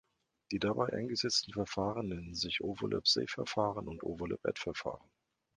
[0.51, 5.07] Die dabei eingesetzten Verfahren nennen sich Overlap-Save-Verfahren und Overlap-Add-Verfahren.